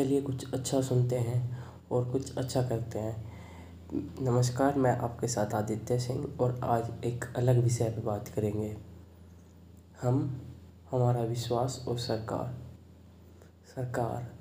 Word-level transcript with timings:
चलिए 0.00 0.22
कुछ 0.22 0.52
अच्छा 0.52 0.80
सुनते 0.80 1.16
हैं 1.16 1.64
और 1.90 2.10
कुछ 2.10 2.36
अच्छा 2.36 2.62
करते 2.62 2.98
हैं। 2.98 3.32
नमस्कार, 4.22 4.74
मैं 4.74 4.98
आपके 4.98 5.28
साथ 5.28 5.54
आदित्य 5.54 5.98
सिंह 5.98 6.38
और 6.40 6.60
आज 6.64 7.04
एक 7.04 7.24
अलग 7.36 7.58
विषय 7.64 7.84
पर 7.84 8.02
बात 8.02 8.28
करेंगे। 8.28 8.76
हम, 10.02 10.42
हमारा 10.90 11.22
विश्वास 11.22 11.84
और 11.88 11.98
सरकार। 11.98 12.58
सरकार, 13.76 14.32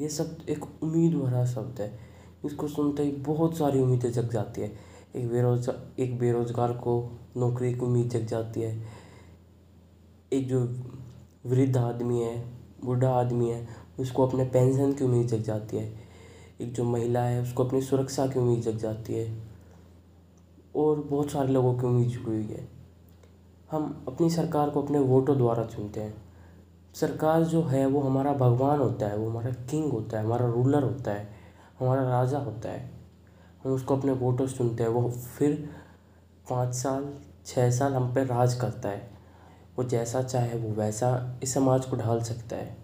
ये 0.00 0.08
शब्द 0.08 0.50
एक 0.50 0.82
उम्मीद 0.82 1.14
भरा 1.14 1.46
शब्द 1.46 1.80
है। 1.80 1.98
इसको 2.44 2.68
सुनते 2.68 3.02
ही 3.02 3.12
बहुत 3.12 3.56
सारी 3.56 3.80
उम्मीदें 3.80 4.12
जग 4.12 4.30
जाती 4.30 4.60
है। 4.60 4.72
एक 5.16 5.28
बेरोजगार 5.28 5.92
एक 5.98 6.18
बेरोजगार 6.18 6.72
को 6.72 7.20
नौकरी 7.36 7.74
की 7.74 7.80
उम्मीद 7.80 8.08
जग 8.08 8.26
जाती 8.26 8.62
है। 8.62 8.84
एक 10.32 10.48
जो 10.48 10.60
वृद्ध 11.46 11.76
आदमी 11.76 12.22
है, 12.22 12.54
बूढ़ा 12.84 13.10
आदमी 13.10 13.50
है 13.50 13.83
उसको 13.98 14.26
अपने 14.26 14.44
पेंशन 14.44 14.92
की 14.92 15.04
उम्मीद 15.04 15.26
जग 15.26 15.42
जाती 15.42 15.76
है। 15.76 15.94
एक 16.60 16.72
जो 16.72 16.84
महिला 16.84 17.20
है, 17.20 17.42
उसको 17.42 17.64
अपनी 17.64 17.82
सुरक्षा 17.82 18.26
की 18.26 18.38
उम्मीद 18.38 18.60
जग 18.60 18.76
जाती 18.76 19.14
है। 19.14 19.42
और 20.76 21.00
बहुत 21.00 21.30
सारे 21.30 21.48
लोगों 21.48 21.74
की 21.74 21.86
उम्मीद 21.86 22.08
जुड़ी 22.08 22.24
हुई 22.24 22.46
है। 22.46 22.68
हम 23.70 24.04
अपनी 24.08 24.30
सरकार 24.30 24.70
को 24.70 24.82
अपने 24.82 24.98
वोटों 24.98 25.38
द्वारा 25.38 25.64
चुनते 25.64 26.00
हैं। 26.00 26.14
सरकार 26.94 27.44
जो 27.44 27.62
है, 27.62 27.86
वो 27.86 28.00
हमारा 28.00 28.32
भगवान 28.32 28.78
होता 28.78 29.06
है, 29.06 29.16
वो 29.16 29.30
हमारा 29.30 29.50
किंग 29.50 29.92
होता 29.92 30.18
है, 30.18 30.24
हमारा 30.24 30.46
रूलर 30.46 30.82
होता 30.82 31.10
है, 31.10 31.28
हमारा 31.80 32.02
राजा 32.02 32.38
होता 32.38 32.68
है। 32.68 32.90
हम 33.64 33.72
उसको 33.72 33.96
अपने 33.96 34.12
वोटों 34.12 34.46
से 34.46 34.56
चुनते 34.56 34.82
हैं। 34.82 34.90
वो 34.90 35.10
फिर 35.10 35.70
पाँच 36.50 36.74
साल 36.74 37.14
छः 37.46 37.70
साल 37.70 37.94
हम 37.94 38.14
पे 38.14 38.24
राज 38.24 38.54
करता 38.54 38.88
है। 38.88 39.10
वो 39.78 39.84
जैसा 39.84 40.22
चाहे 40.22 40.58
वो 40.58 40.74
वैसा 40.74 41.40
इस 41.42 41.54
समाज 41.54 41.84
को 41.84 41.96
ढाल 41.96 42.22
सकता 42.22 42.56
है। 42.56 42.83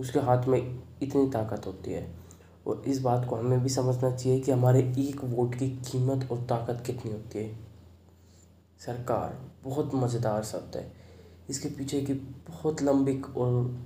उसके 0.00 0.18
हाथ 0.18 0.44
में 0.44 0.82
इतनी 1.02 1.30
ताकत 1.30 1.66
होती 1.66 1.92
है। 1.92 2.18
और 2.66 2.82
इस 2.86 3.00
बात 3.00 3.28
को 3.28 3.36
हमें 3.36 3.62
भी 3.62 3.68
समझना 3.68 4.10
चाहिए 4.10 4.40
कि 4.40 4.52
हमारे 4.52 4.80
एक 4.80 5.24
वोट 5.24 5.54
की 5.54 5.70
कीमत 5.70 6.32
और 6.32 6.38
ताकत 6.38 6.82
कितनी 6.86 7.12
होती 7.12 7.38
है। 7.38 7.56
सरकार 8.78 9.38
बहुत 9.64 9.94
मज़ेदार 9.94 10.42
शब्द 10.42 10.76
है। 10.76 10.92
इसके 11.50 11.68
पीछे 11.68 12.00
की 12.00 12.14
बहुत 12.48 12.82
लंबी 12.82 13.22
और 13.36 13.78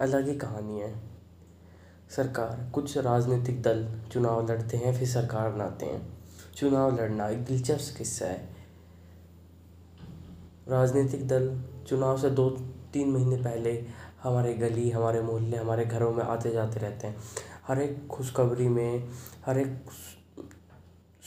अलग 0.00 0.28
ही 0.28 0.34
कहानी 0.34 0.80
है। 0.80 0.94
सरकार, 2.10 2.70
कुछ 2.74 2.98
राजनीतिक 2.98 3.62
दल 3.62 4.00
चुनाव 4.12 4.50
लड़ते 4.50 4.76
हैं, 4.76 4.98
फिर 4.98 5.08
सरकार 5.08 5.50
बनाते 5.50 5.86
हैं। 5.86 6.18
चुनाव 6.56 6.96
लड़ना 6.96 7.28
एक 7.28 7.44
दिलचस्प 7.44 7.98
किस्सा 7.98 8.26
है। 8.26 8.48
राजनीतिक 10.68 11.28
दल 11.28 11.60
चुनाव 11.86 12.18
से 12.18 12.30
दो 12.30 12.50
तीन 12.92 13.08
महीने 13.08 13.36
पहले 13.36 13.86
हमारे 14.22 14.54
गली, 14.54 14.90
हमारे 14.90 15.20
मोहल्ले, 15.20 15.56
हमारे 15.56 15.84
घरों 15.84 16.12
में 16.12 16.24
आते 16.24 16.50
जाते 16.50 16.80
रहते 16.80 17.06
हैं। 17.06 17.16
हर 17.68 17.82
एक 17.82 18.08
खुशखबरी 18.08 18.68
में, 18.68 19.08
हर 19.46 19.58
एक 19.58 19.78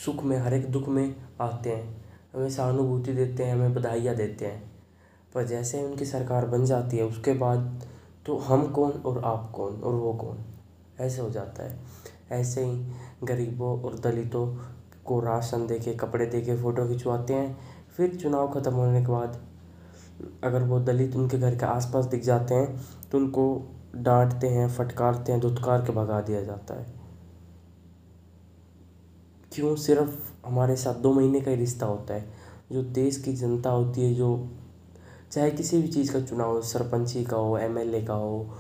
सुख 0.06 0.24
में, 0.24 0.38
हर 0.38 0.54
एक 0.54 0.72
दुख 0.72 0.88
में 0.88 1.16
आते 1.42 1.70
हैं। 1.70 2.06
हमें 2.36 2.50
सहानुभूति 2.50 3.14
देते 3.14 3.44
हैं, 3.44 3.54
हमें 3.54 3.74
बधाइयाँ 3.74 4.16
देते 4.16 4.46
हैं। 4.46 4.72
पर 5.36 5.46
जैसे 5.46 5.78
ही 5.78 5.86
उनकी 5.86 6.06
सरकार 6.06 6.46
बन 6.46 6.66
जाती 6.66 6.98
है, 6.98 7.04
उसके 7.04 7.34
बाद 7.34 7.86
तो 8.26 8.38
हम 8.38 8.72
कौन 8.72 8.92
और 8.92 9.24
आप 9.26 9.52
कौन 9.56 9.82
और 9.82 9.94
वो 9.94 10.14
कौन? 10.14 10.38
ऐसे 11.00 11.22
हो 11.22 11.30
जाता 11.30 11.64
है। 11.64 11.80
ऐसे 12.32 12.66
ही 12.66 12.92
गरीबों 13.24 13.82
और 13.82 14.00
दलितों 14.00 14.58
को 15.06 15.20
राशन 15.20 15.68
दे 15.68 15.80
के 15.80 15.94
कपड़े 15.94 16.26
दे 16.26 16.42
के 16.42 16.58
फ़ोटो 16.62 16.88
खिंचवाते 16.88 17.34
हैं। 17.34 17.60
फिर 17.98 18.16
चुनाव 18.16 18.54
ख़त्म 18.54 18.74
होने 18.74 19.02
के 19.02 19.08
बाद 19.08 19.51
अगर 20.44 20.64
वो 20.64 20.80
दलित 20.80 21.16
उनके 21.16 21.38
घर 21.38 21.56
के 21.56 21.66
आसपास 21.66 22.06
दिख 22.06 22.24
जाते 22.24 22.54
हैं 22.54 22.82
तो 23.12 23.18
उनको 23.18 23.72
डांटते 23.96 24.48
हैं, 24.48 24.70
फटकारते 24.70 25.32
हैं, 25.32 25.42
धुतकार 25.42 25.82
के 25.82 25.94
भगा 25.94 26.22
दिया 26.22 26.42
जाता 26.42 26.74
है। 26.74 26.86
क्यों? 29.54 29.76
सिर्फ़ 29.76 30.32
हमारे 30.48 30.76
साथ 30.76 30.94
दो 30.94 31.14
महीने 31.14 31.42
का 31.42 31.52
ही 31.52 31.58
रिश्ता 31.58 31.86
होता 31.86 32.14
है। 32.14 32.34
जो 32.72 32.84
देश 32.84 33.18
की 33.18 33.34
जनता 33.34 33.70
होती 33.70 34.02
है, 34.02 34.14
जो 34.14 34.50
चाहे 35.32 35.52
किसी 35.52 35.82
भी 35.82 35.88
चीज़ 35.88 36.14
का 36.14 36.22
चुनाव 36.22 36.50
हो, 36.50 36.62
सरपंची 36.62 37.24
का 37.24 37.38
हो, 37.38 37.58
एमएलए 37.58 38.02
का 38.02 38.14
हो, 38.14 38.58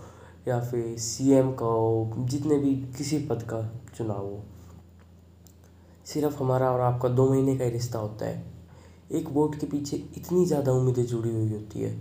या 0.47 0.59
फिर 0.59 0.97
सीएम 0.97 1.53
का 1.53 1.66
हो, 1.66 2.13
जितने 2.17 2.57
भी 2.57 2.75
किसी 2.75 3.19
पद 3.19 3.43
का 3.43 3.81
चुनाव 3.97 4.17
हो, 4.17 4.43
सिर्फ़ 6.05 6.39
हमारा 6.39 6.72
और 6.72 6.79
आपका 6.79 7.09
दो 7.09 7.29
महीने 7.29 7.57
का 7.57 7.63
ही 7.63 7.69
रिश्ता 7.69 7.99
होता 7.99 8.25
है। 8.25 8.60
एक 9.11 9.29
वोट 9.29 9.55
के 9.59 9.67
पीछे 9.67 9.97
इतनी 10.17 10.45
ज़्यादा 10.45 10.72
उम्मीदें 10.72 11.05
जुड़ी 11.05 11.29
हुई 11.29 11.51
होती 11.51 11.79
है। 11.79 11.94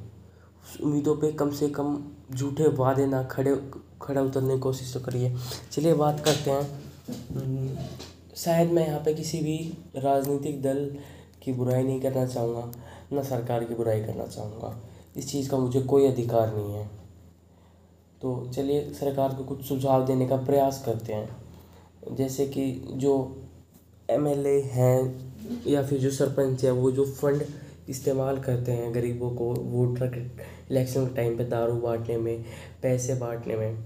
उस 0.65 0.81
उम्मीदों 0.81 1.15
पे 1.17 1.33
कम 1.33 1.51
से 1.51 1.69
कम 1.69 1.97
झूठे 2.35 2.69
वादे 2.69 3.07
ना 3.07 3.23
खड़े, 3.23 3.55
खड़ा 4.03 4.23
उतरने 4.23 4.55
की 4.55 4.61
कोशिश 4.61 4.93
तो 4.95 5.01
करिए। 5.01 5.35
चलिए 5.73 5.95
बात 5.95 6.21
करते 6.21 6.51
हैं। 6.51 7.89
शायद 8.37 8.71
मैं 8.71 8.87
यहाँ 8.87 9.01
पे 9.01 9.15
किसी 9.15 9.39
भी 9.39 9.57
राजनीतिक 9.97 10.63
दल 10.63 10.85
की 11.43 11.53
बुराई 11.53 11.83
नहीं 11.83 12.01
करना 12.01 12.27
चाहूँगा, 12.27 12.71
ना 13.13 13.23
सरकार 13.23 13.65
की 13.65 13.75
बुराई 13.75 14.01
करना 14.01 14.27
चाहूँगा। 14.27 14.77
इस 15.17 15.31
चीज़ 15.31 15.51
का 15.51 15.59
मुझे 15.59 15.81
कोई 15.83 16.07
अधिकार 16.07 16.55
नहीं 16.57 16.75
है। 16.75 16.87
तो 18.23 18.51
चलिए 18.55 18.93
सरकार 18.93 19.35
को 19.35 19.45
कुछ 19.45 19.65
सुझाव 19.65 20.07
देने 20.07 20.27
का 20.29 20.37
प्रयास 20.37 20.83
करते 20.87 21.13
हैं। 21.13 22.17
जैसे 22.17 22.47
कि 22.47 22.71
जो 22.95 23.15
एमएलए 24.11 24.61
हैं 24.63 25.30
या 25.67 25.83
फिर 25.83 25.99
जो 25.99 26.11
सरपंच 26.11 26.65
है 26.65 26.71
वो 26.71 26.91
जो 26.93 27.05
फंड 27.05 27.43
इस्तेमाल 27.89 28.39
करते 28.39 28.73
हैं 28.73 28.95
गरीबों 28.95 29.31
को 29.31 29.53
वोटर 29.53 30.17
इलेक्शन 30.71 31.07
के 31.07 31.15
टाइम 31.15 31.37
पे 31.39 31.45
दारू 31.45 31.73
बांटने 31.73 32.17
में, 32.17 32.45
पैसे 32.83 33.15
बांटने 33.15 33.57
में, 33.57 33.79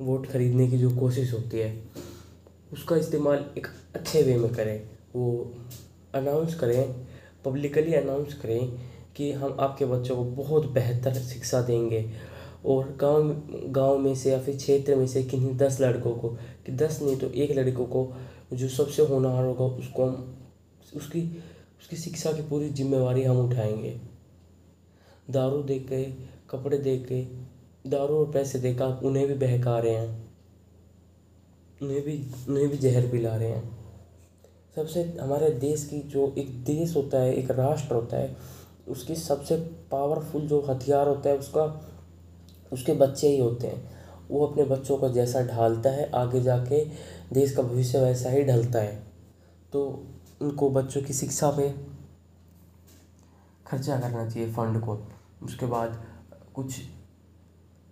वोट 0.00 0.26
खरीदने 0.26 0.68
की 0.68 0.78
जो 0.78 0.90
कोशिश 0.96 1.32
होती 1.32 1.58
है, 1.58 1.76
उसका 2.72 2.96
इस्तेमाल 2.96 3.44
एक 3.58 3.66
अच्छे 3.94 4.22
वे 4.22 4.36
में 4.36 4.52
करें। 4.54 4.80
वो 5.16 5.54
अनाउंस 6.14 6.54
करें 6.54 6.94
पब्लिकली 7.44 7.94
अनाउंस 7.94 8.34
करें 8.34 8.68
कि 9.16 9.32
हम 9.32 9.56
आपके 9.60 9.84
बच्चों 9.84 10.16
को 10.16 10.24
बहुत 10.24 10.66
बेहतर 10.66 11.14
शिक्षा 11.14 11.60
देंगे 11.62 12.04
और 12.66 12.96
गाँव 13.00 13.30
गाँव 13.72 13.98
में 13.98 14.14
से 14.14 14.30
या 14.30 14.38
फिर 14.40 14.56
क्षेत्र 14.56 14.96
में 14.96 15.06
से 15.06 15.22
किन्हीं 15.22 15.56
दस 15.56 15.80
लड़कों 15.80 16.12
को, 16.12 16.28
कि 16.28 16.72
दस 16.72 17.00
नहीं 17.02 17.16
तो 17.16 17.30
एक 17.30 17.56
लड़कों 17.58 17.86
को 17.86 18.12
जो 18.52 18.68
सबसे 18.68 19.02
होनहार 19.02 19.44
होगा 19.44 19.64
उसको 19.64 20.04
हम 20.04 20.38
उसकी 20.96 21.44
उसकी 21.80 21.96
शिक्षा 21.96 22.32
की 22.32 22.42
पूरी 22.42 22.70
जिम्मेवारी 22.70 23.22
हम 23.22 23.50
उठाएँगे। 23.50 24.00
दारू 25.30 25.62
दे 25.62 25.78
के 25.78 26.04
कपड़े 26.50 26.78
दे 26.78 26.98
के 26.98 27.24
दारू 27.90 28.14
और 28.14 28.32
पैसे 28.32 28.58
देकर 28.58 28.82
आप 28.82 29.00
उन्हें 29.04 29.26
भी 29.26 29.34
बहका 29.34 29.78
रहे 29.78 29.94
हैं। 29.94 30.34
उन्हें 31.82 32.02
भी 32.02 32.26
उन्हें 32.48 32.68
भी 32.68 32.76
जहर 32.76 33.08
पिला 33.08 33.36
रहे 33.36 33.48
हैं। 33.48 33.82
सबसे, 34.76 35.02
हमारे 35.20 35.50
देश 35.50 35.84
की 35.84 36.00
जो 36.00 36.34
एक 36.38 36.64
देश 36.64 36.96
होता 36.96 37.18
है, 37.18 37.34
एक 37.34 37.50
राष्ट्र 37.50 37.94
होता 37.94 38.16
है, 38.16 38.36
उसकी 38.88 39.14
सबसे 39.14 39.56
पावरफुल 39.90 40.42
जो 40.42 40.60
हथियार 40.60 41.08
होता 41.08 41.30
है, 41.30 41.38
उसका, 41.38 41.90
उसके 42.72 42.92
बच्चे 42.92 43.28
ही 43.28 43.38
होते 43.38 43.66
हैं। 43.66 43.90
वो 44.28 44.46
अपने 44.46 44.64
बच्चों 44.64 44.98
को 44.98 45.08
जैसा 45.08 45.46
ढालता 45.46 45.90
है, 45.90 46.10
आगे 46.10 46.40
जाके 46.40 46.84
देश 47.32 47.56
का 47.56 47.62
भविष्य 47.62 48.00
वैसा 48.00 48.30
ही 48.30 48.44
ढलता 48.44 48.78
है। 48.78 49.02
तो 49.72 50.06
उनको 50.42 50.70
बच्चों 50.70 51.02
की 51.02 51.12
शिक्षा 51.14 51.50
पे 51.50 51.68
खर्चा 53.66 53.98
करना 54.00 54.28
चाहिए 54.28 54.52
फंड 54.52 54.80
को। 54.80 54.98
उसके 55.44 55.66
बाद 55.66 56.02
कुछ 56.54 56.80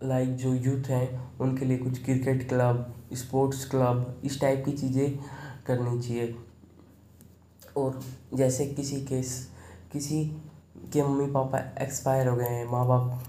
लाइक 0.02 0.36
जो 0.36 0.52
यूथ 0.54 0.88
हैं, 0.88 1.38
उनके 1.40 1.64
लिए 1.64 1.78
कुछ 1.78 2.02
क्रिकेट 2.04 2.48
क्लब 2.48 2.94
स्पोर्ट्स 3.14 3.64
क्लब 3.70 4.20
इस 4.24 4.40
टाइप 4.40 4.64
की 4.64 4.72
चीज़ें 4.72 5.18
करनी 5.66 6.00
चाहिए। 6.00 6.36
और 7.76 8.00
जैसे 8.34 8.66
किसी 8.66 9.00
के 9.02 9.22
किसी 9.92 10.24
के 10.92 11.02
मम्मी 11.02 11.26
पापा 11.32 11.58
एक्सपायर 11.82 12.28
हो 12.28 12.36
गए 12.36 12.48
हैं 12.48 12.66
माँ 12.66 12.86
बाप 12.88 13.22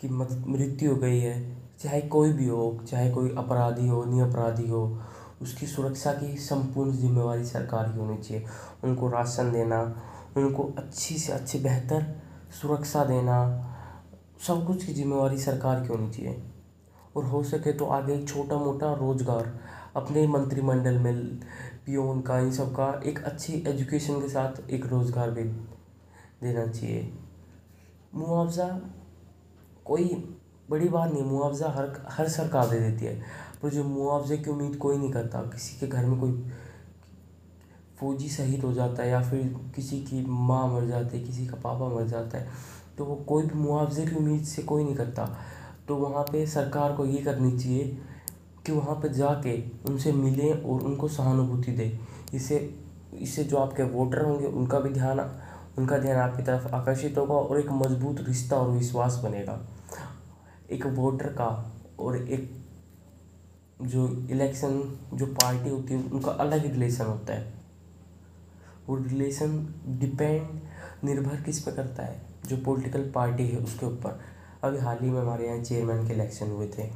की 0.00 0.08
मृत्यु 0.08 0.90
हो 0.90 0.96
गई 0.96 1.18
है, 1.20 1.34
चाहे 1.80 2.00
कोई 2.08 2.32
भी 2.32 2.46
हो, 2.48 2.78
चाहे 2.88 3.10
कोई 3.10 3.34
अपराधी 3.38 3.88
हो 3.88 4.04
निरपराधी 4.04 4.68
हो 4.68 4.86
उसकी 5.42 5.66
सुरक्षा 5.66 6.12
की 6.12 6.36
संपूर्ण 6.38 6.92
जिम्मेवारी 6.92 7.44
सरकार 7.44 7.92
की 7.92 7.98
होनी 7.98 8.16
चाहिए। 8.18 8.44
उनको 8.84 9.08
राशन 9.08 9.52
देना, 9.52 9.82
उनको 10.36 10.72
अच्छी 10.78 11.18
से 11.18 11.32
अच्छी 11.32 11.58
बेहतर 11.58 12.06
सुरक्षा 12.60 13.04
देना, 13.04 13.38
सब 14.46 14.66
कुछ 14.66 14.84
की 14.84 14.92
जिम्मेवारी 14.94 15.38
सरकार 15.38 15.80
की 15.80 15.88
होनी 15.88 16.10
चाहिए। 16.10 16.42
और 17.16 17.24
हो 17.24 17.42
सके 17.44 17.72
तो 17.72 17.86
आगे 17.86 18.14
एक 18.14 18.28
छोटा 18.28 18.56
मोटा 18.56 18.92
रोज़गार 18.94 19.52
अपने 19.96 20.26
मंत्रिमंडल 20.26 20.98
में 20.98 21.40
पियोन 21.86 22.20
का, 22.20 22.38
इन 22.38 22.50
सब 22.52 22.72
का 22.72 22.88
एक 23.06 23.22
अच्छी 23.24 23.52
एजुकेशन 23.68 24.20
के 24.20 24.28
साथ 24.28 24.70
एक 24.70 24.86
रोज़गार 24.86 25.30
भी 25.30 25.42
देना 25.42 26.66
चाहिए। 26.66 27.12
मुआवजा 28.14 28.68
कोई 29.84 30.04
बड़ी 30.68 30.88
बात 30.88 31.12
नहीं, 31.12 31.22
मुआवजा 31.22 31.68
हर 31.68 31.90
हर 32.10 32.28
सरकार 32.28 32.68
दे 32.68 32.78
देती 32.80 33.04
है। 33.04 33.20
पर 33.62 33.70
जो 33.70 33.84
मुआवजे 33.84 34.36
की 34.36 34.50
उम्मीद 34.50 34.76
कोई 34.76 34.98
नहीं 34.98 35.10
करता, 35.12 35.40
किसी 35.42 35.78
के 35.80 35.86
घर 35.86 36.04
में 36.04 36.18
कोई 36.20 36.44
फौजी 38.00 38.28
शहीद 38.28 38.62
हो 38.64 38.72
जाता 38.72 39.02
है 39.02 39.08
या 39.10 39.20
फिर 39.22 39.54
किसी 39.76 40.00
की 40.00 40.24
माँ 40.26 40.66
मर 40.68 40.86
जाती 40.86 41.18
है, 41.18 41.24
किसी 41.24 41.46
का 41.46 41.56
पापा 41.64 41.88
मर 41.88 42.06
जाता 42.06 42.38
है 42.38 42.48
तो 42.98 43.04
वो 43.04 43.14
कोई 43.28 43.44
भी 43.44 43.58
मुआवजे 43.58 44.06
की 44.06 44.16
उम्मीद 44.16 44.44
से 44.44 44.62
कोई 44.62 44.84
नहीं 44.84 44.94
करता। 44.94 45.24
तो 45.88 45.96
वहाँ 45.96 46.22
पे 46.24 46.46
सरकार 46.46 46.92
को 46.92 47.04
ये 47.06 47.18
करनी 47.18 47.58
चाहिए 47.58 47.84
कि 48.66 48.72
वहाँ 48.72 48.94
पे 48.94 49.08
जाके 49.08 49.56
उनसे 49.88 50.12
मिलें 50.12 50.52
और 50.52 50.82
उनको 50.82 51.08
सहानुभूति 51.08 51.72
दें। 51.72 51.98
इससे 52.34 52.58
इससे 53.14 53.44
जो 53.44 53.56
आपके 53.56 53.82
वोटर 53.84 54.22
होंगे, 54.22 54.46
उनका 54.46 54.78
भी 54.80 54.90
ध्यान, 54.90 55.20
उनका 55.78 55.98
ध्यान 55.98 56.16
आपकी 56.18 56.42
तरफ़ 56.42 56.66
आकर्षित 56.74 57.18
होगा 57.18 57.34
और 57.34 57.60
एक 57.60 57.70
मज़बूत 57.72 58.20
रिश्ता 58.20 58.56
और 58.56 58.70
विश्वास 58.70 59.20
बनेगा। 59.24 59.58
एक 60.72 60.86
वोटर 60.86 61.26
का 61.26 61.48
और 62.00 62.16
एक 62.16 62.50
जो 63.82 64.08
इलेक्शन, 64.30 64.98
जो 65.14 65.26
पार्टी 65.26 65.70
होती 65.70 65.94
है, 65.94 66.10
उनका 66.10 66.30
अलग 66.30 66.66
रिलेशन 66.72 67.04
होता 67.04 67.34
है। 67.34 67.52
वो 68.88 68.96
रिलेशन 68.96 69.56
डिपेंड, 70.00 70.60
निर्भर 71.04 71.42
किस 71.42 71.62
पे 71.62 71.72
करता 71.72 72.02
है, 72.02 72.20
जो 72.46 72.56
पॉलिटिकल 72.56 73.10
पार्टी 73.14 73.46
है 73.46 73.58
उसके 73.58 73.86
ऊपर। 73.86 74.20
अभी 74.64 74.78
हाल 74.78 74.98
ही 75.00 75.10
में 75.10 75.20
हमारे 75.20 75.46
यहाँ 75.46 75.62
चेयरमैन 75.62 76.06
के 76.06 76.12
इलेक्शन 76.12 76.50
हुए 76.50 76.68
थे। 76.68 76.90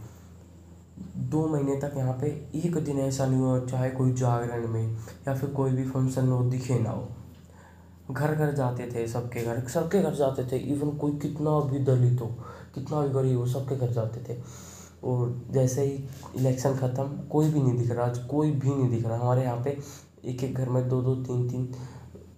दो 1.16 1.46
महीने 1.48 1.76
तक 1.76 1.92
यहाँ 1.96 2.12
पे 2.12 2.26
एक 2.54 2.76
दिन 2.76 2.98
ऐसा 2.98 3.26
नहीं 3.26 3.40
हुआ, 3.40 3.58
चाहे 3.60 3.90
कोई 3.90 4.12
जागरण 4.12 4.68
में 4.68 4.96
या 5.28 5.34
फिर 5.34 5.50
कोई 5.50 5.70
भी 5.70 5.84
फ़ंक्शन 5.84 6.28
हो, 6.28 6.42
दिखे 6.44 6.78
ना 6.78 6.90
हो। 6.90 7.08
घर 8.10 8.34
घर 8.34 8.52
जाते 8.52 8.90
थे, 8.94 9.06
सबके 9.08 9.42
घर 9.44 9.66
सबके 9.68 10.02
घर 10.02 10.14
जाते 10.14 10.44
थे। 10.52 10.56
इवन 10.56 10.90
कोई 10.90 11.12
कितना 11.12 11.60
भी 11.60 11.78
दलित 11.78 12.20
हो 12.20 12.26
कितना 12.76 13.00
भी 13.00 13.08
गरीब 13.08 13.38
हो, 13.38 13.46
सबके 13.46 13.76
घर 13.76 13.90
जाते 13.90 14.20
थे। 14.28 14.38
और 15.04 15.34
जैसे 15.50 15.84
ही 15.84 16.04
इलेक्शन 16.36 16.74
ख़त्म, 16.74 17.04
कोई 17.28 17.50
भी 17.50 17.60
नहीं 17.60 17.76
दिख 17.78 17.90
रहा, 17.90 18.06
आज 18.06 18.18
कोई 18.18 18.50
भी 18.50 18.68
नहीं 18.68 18.88
दिख 18.90 19.06
रहा। 19.06 19.18
हमारे 19.18 19.42
यहाँ 19.42 19.62
पे 19.64 19.76
एक 20.24 20.44
एक 20.44 20.54
घर 20.54 20.68
में 20.68 20.88
दो 20.88 21.00
दो, 21.02 21.14
तीन 21.14 21.48
तीन 21.48 21.68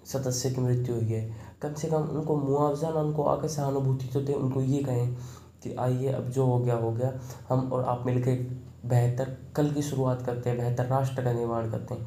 सदस्य 0.07 0.51
की 0.51 0.61
मृत्यु 0.61 0.95
हुई 0.95 1.05
है। 1.05 1.37
कम 1.63 1.75
से 1.75 1.89
कम 1.89 2.03
उनको 2.03 2.37
मुआवजा 2.37 2.91
ना, 2.91 3.01
उनको 3.01 3.23
आगे 3.23 3.49
सहानुभूति 3.49 4.07
तो 4.07 4.21
दे, 4.21 4.33
उनको 4.33 4.61
ये 4.61 4.83
कहें 4.83 5.15
कि 5.63 5.75
आइए, 5.75 6.09
अब 6.09 6.29
जो 6.29 6.45
हो 6.47 6.59
गया 6.59 6.75
हो 6.75 6.93
गया। 6.93 7.13
हम 7.49 7.73
और 7.73 7.85
आप 7.85 8.03
मिलकर 8.07 8.47
बेहतर, 8.89 9.37
कल 9.57 9.71
की 9.71 9.83
शुरुआत 9.83 10.23
करते 10.23 10.51
हैं, 10.51 10.59
बेहतर 10.59 10.87
राष्ट्र 10.87 11.25
का 11.25 11.33
निर्माण 11.33 11.71
करते 11.71 11.95
हैं। 11.95 12.07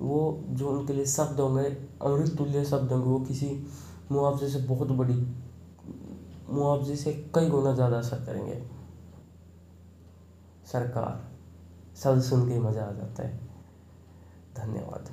वो 0.00 0.44
जो 0.48 0.68
उनके 0.68 0.92
लिए 0.92 1.04
शब्द 1.06 1.40
होंगे, 1.40 1.64
अमृत 2.02 2.36
तुल्य 2.38 2.64
शब्द 2.64 2.92
होंगे, 2.92 3.10
वो 3.10 3.20
किसी 3.20 3.66
मुआवजे 4.12 4.48
से 4.48 4.58
बहुत 4.58 4.88
बड़ी 4.88 5.14
मुआवजे 6.48 6.96
से 6.96 7.12
कई 7.34 7.48
गुना 7.48 7.72
ज़्यादा 7.74 7.98
असर 7.98 8.24
करेंगे। 8.24 8.62
सरकार 10.66 11.26
सब 11.96 12.20
सुन 12.20 12.48
के 12.48 12.58
मज़ा 12.58 12.84
आ 12.84 12.92
जाता 12.92 13.22
है। 13.22 13.36
धन्यवाद। 14.56 15.10